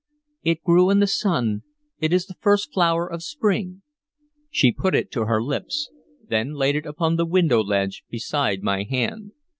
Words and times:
"It 0.41 0.63
grew 0.63 0.89
in 0.89 0.99
the 0.99 1.05
sun. 1.05 1.61
It 1.99 2.11
is 2.11 2.25
the 2.25 2.33
first 2.41 2.73
flower 2.73 3.05
of 3.05 3.21
spring." 3.21 3.83
She 4.49 4.71
put 4.71 4.95
it 4.95 5.11
to 5.11 5.25
her 5.25 5.43
lips, 5.43 5.91
then 6.27 6.53
laid 6.55 6.75
it 6.75 6.87
upon 6.87 7.17
the 7.17 7.25
window 7.27 7.61
ledge 7.63 8.03
beside 8.09 8.63
my 8.63 8.81
hand. 8.81 9.33